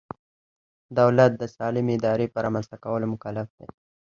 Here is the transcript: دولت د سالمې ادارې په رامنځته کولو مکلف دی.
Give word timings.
دولت 0.99 1.31
د 1.37 1.43
سالمې 1.55 1.93
ادارې 1.99 2.27
په 2.33 2.39
رامنځته 2.45 2.77
کولو 2.83 3.05
مکلف 3.13 3.47
دی. 3.57 3.67